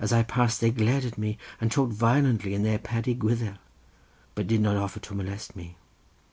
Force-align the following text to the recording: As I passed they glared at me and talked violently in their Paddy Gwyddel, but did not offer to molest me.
As 0.00 0.12
I 0.12 0.24
passed 0.24 0.60
they 0.60 0.72
glared 0.72 1.04
at 1.04 1.16
me 1.16 1.38
and 1.60 1.70
talked 1.70 1.92
violently 1.92 2.52
in 2.52 2.64
their 2.64 2.80
Paddy 2.80 3.14
Gwyddel, 3.14 3.58
but 4.34 4.48
did 4.48 4.60
not 4.60 4.76
offer 4.76 4.98
to 4.98 5.14
molest 5.14 5.54
me. 5.54 5.76